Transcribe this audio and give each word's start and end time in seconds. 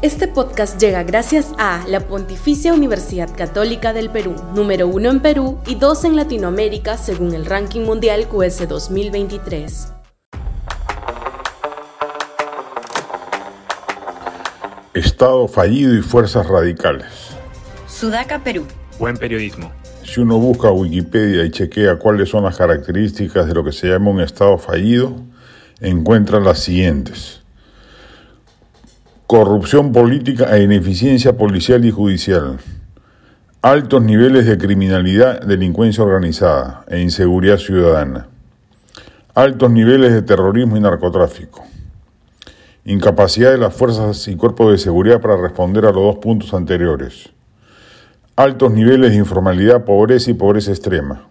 Este 0.00 0.28
podcast 0.28 0.80
llega 0.80 1.02
gracias 1.02 1.52
a 1.58 1.84
la 1.88 1.98
Pontificia 1.98 2.72
Universidad 2.72 3.34
Católica 3.36 3.92
del 3.92 4.10
Perú, 4.10 4.36
número 4.54 4.86
uno 4.86 5.10
en 5.10 5.18
Perú 5.18 5.58
y 5.66 5.74
dos 5.74 6.04
en 6.04 6.14
Latinoamérica 6.14 6.96
según 6.96 7.34
el 7.34 7.44
ranking 7.44 7.80
mundial 7.80 8.28
QS 8.28 8.68
2023. 8.68 9.92
Estado 14.94 15.48
fallido 15.48 15.92
y 15.96 16.02
fuerzas 16.02 16.46
radicales. 16.46 17.08
Sudaca, 17.88 18.44
Perú. 18.44 18.66
Buen 19.00 19.16
periodismo. 19.16 19.72
Si 20.04 20.20
uno 20.20 20.38
busca 20.38 20.70
Wikipedia 20.70 21.44
y 21.44 21.50
chequea 21.50 21.98
cuáles 21.98 22.28
son 22.28 22.44
las 22.44 22.56
características 22.56 23.48
de 23.48 23.54
lo 23.54 23.64
que 23.64 23.72
se 23.72 23.88
llama 23.88 24.12
un 24.12 24.20
Estado 24.20 24.58
fallido, 24.58 25.16
encuentra 25.80 26.38
las 26.38 26.60
siguientes 26.60 27.38
corrupción 29.28 29.92
política 29.92 30.56
e 30.56 30.62
ineficiencia 30.62 31.36
policial 31.36 31.84
y 31.84 31.90
judicial, 31.90 32.60
altos 33.60 34.02
niveles 34.02 34.46
de 34.46 34.56
criminalidad, 34.56 35.42
delincuencia 35.42 36.02
organizada 36.02 36.82
e 36.88 37.02
inseguridad 37.02 37.58
ciudadana, 37.58 38.26
altos 39.34 39.70
niveles 39.70 40.14
de 40.14 40.22
terrorismo 40.22 40.78
y 40.78 40.80
narcotráfico, 40.80 41.62
incapacidad 42.86 43.50
de 43.50 43.58
las 43.58 43.74
fuerzas 43.74 44.26
y 44.28 44.34
cuerpos 44.34 44.72
de 44.72 44.78
seguridad 44.78 45.20
para 45.20 45.36
responder 45.36 45.84
a 45.84 45.92
los 45.92 46.04
dos 46.04 46.16
puntos 46.16 46.54
anteriores, 46.54 47.28
altos 48.34 48.72
niveles 48.72 49.10
de 49.10 49.18
informalidad, 49.18 49.84
pobreza 49.84 50.30
y 50.30 50.34
pobreza 50.34 50.70
extrema, 50.70 51.28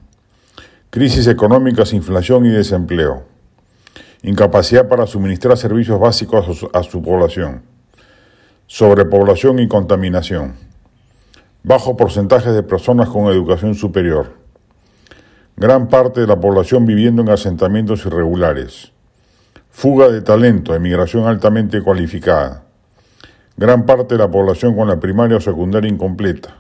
crisis 0.91 1.25
económicas, 1.25 1.93
inflación 1.93 2.45
y 2.45 2.49
desempleo, 2.49 3.23
incapacidad 4.21 4.87
para 4.87 5.07
suministrar 5.07 5.57
servicios 5.57 5.99
básicos 5.99 6.47
a 6.47 6.53
su, 6.53 6.69
a 6.71 6.83
su 6.83 7.01
población 7.01 7.66
sobrepoblación 8.69 9.59
y 9.59 9.69
contaminación, 9.69 10.55
bajo 11.63 11.95
porcentaje 11.95 12.51
de 12.51 12.63
personas 12.63 13.07
con 13.07 13.31
educación 13.31 13.75
superior, 13.75 14.33
gran 15.55 15.87
parte 15.87 16.19
de 16.19 16.27
la 16.27 16.37
población 16.37 16.85
viviendo 16.85 17.21
en 17.21 17.29
asentamientos 17.29 18.05
irregulares, 18.05 18.91
fuga 19.69 20.09
de 20.09 20.21
talento, 20.21 20.75
emigración 20.75 21.27
altamente 21.27 21.81
cualificada, 21.81 22.65
gran 23.55 23.85
parte 23.85 24.15
de 24.15 24.19
la 24.19 24.29
población 24.29 24.75
con 24.75 24.89
la 24.89 24.99
primaria 24.99 25.37
o 25.37 25.41
secundaria 25.41 25.89
incompleta, 25.89 26.57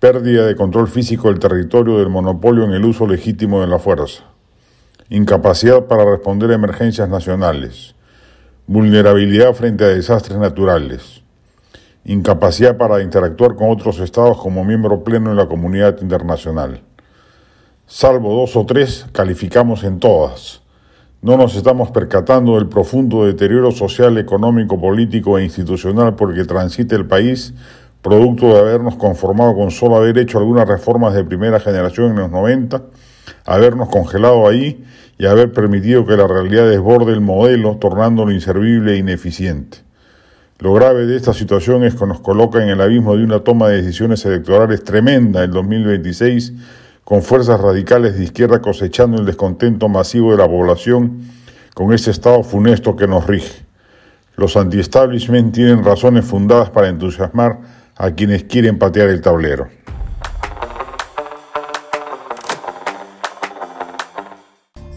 pérdida 0.00 0.44
de 0.44 0.56
control 0.56 0.88
físico 0.88 1.28
del 1.28 1.38
territorio 1.38 1.96
del 1.98 2.10
monopolio 2.10 2.64
en 2.64 2.72
el 2.72 2.84
uso 2.84 3.06
legítimo 3.06 3.62
de 3.62 3.66
la 3.66 3.78
fuerza, 3.78 4.24
incapacidad 5.08 5.86
para 5.86 6.04
responder 6.04 6.50
a 6.50 6.56
emergencias 6.56 7.08
nacionales, 7.08 7.94
vulnerabilidad 8.68 9.54
frente 9.54 9.82
a 9.84 9.88
desastres 9.88 10.38
naturales, 10.38 11.22
incapacidad 12.04 12.76
para 12.76 13.02
interactuar 13.02 13.54
con 13.54 13.70
otros 13.70 13.98
estados 13.98 14.36
como 14.36 14.62
miembro 14.62 15.02
pleno 15.02 15.30
en 15.30 15.38
la 15.38 15.46
comunidad 15.46 15.96
internacional. 16.02 16.82
Salvo 17.86 18.34
dos 18.34 18.54
o 18.56 18.66
tres, 18.66 19.06
calificamos 19.12 19.84
en 19.84 19.98
todas. 19.98 20.60
No 21.22 21.38
nos 21.38 21.56
estamos 21.56 21.90
percatando 21.92 22.56
del 22.56 22.68
profundo 22.68 23.24
deterioro 23.24 23.72
social, 23.72 24.18
económico, 24.18 24.78
político 24.78 25.38
e 25.38 25.44
institucional 25.44 26.14
por 26.14 26.30
el 26.30 26.36
que 26.36 26.44
transita 26.44 26.94
el 26.94 27.06
país, 27.06 27.54
producto 28.02 28.48
de 28.48 28.60
habernos 28.60 28.96
conformado 28.96 29.54
con 29.54 29.70
solo 29.70 29.96
haber 29.96 30.18
hecho 30.18 30.36
algunas 30.36 30.68
reformas 30.68 31.14
de 31.14 31.24
primera 31.24 31.58
generación 31.58 32.10
en 32.10 32.16
los 32.16 32.30
90, 32.30 32.82
habernos 33.46 33.88
congelado 33.88 34.46
ahí 34.46 34.84
y 35.18 35.26
haber 35.26 35.52
permitido 35.52 36.06
que 36.06 36.16
la 36.16 36.26
realidad 36.26 36.68
desborde 36.68 37.12
el 37.12 37.20
modelo, 37.20 37.76
tornándolo 37.76 38.32
inservible 38.32 38.94
e 38.94 38.96
ineficiente. 38.98 39.78
Lo 40.60 40.72
grave 40.72 41.06
de 41.06 41.16
esta 41.16 41.34
situación 41.34 41.84
es 41.84 41.94
que 41.94 42.06
nos 42.06 42.20
coloca 42.20 42.62
en 42.62 42.68
el 42.68 42.80
abismo 42.80 43.16
de 43.16 43.24
una 43.24 43.40
toma 43.40 43.68
de 43.68 43.82
decisiones 43.82 44.24
electorales 44.24 44.82
tremenda 44.84 45.44
en 45.44 45.50
2026, 45.50 46.52
con 47.04 47.22
fuerzas 47.22 47.60
radicales 47.60 48.16
de 48.16 48.24
izquierda 48.24 48.60
cosechando 48.60 49.18
el 49.18 49.26
descontento 49.26 49.88
masivo 49.88 50.30
de 50.32 50.38
la 50.38 50.48
población 50.48 51.22
con 51.74 51.92
ese 51.92 52.10
estado 52.10 52.42
funesto 52.42 52.96
que 52.96 53.06
nos 53.06 53.26
rige. 53.26 53.64
Los 54.36 54.56
anti-establishment 54.56 55.54
tienen 55.54 55.84
razones 55.84 56.24
fundadas 56.24 56.70
para 56.70 56.88
entusiasmar 56.88 57.58
a 57.96 58.10
quienes 58.12 58.44
quieren 58.44 58.78
patear 58.78 59.08
el 59.08 59.20
tablero. 59.20 59.68